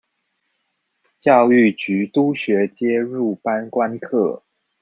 [1.19, 4.41] 教育局督學皆入班觀課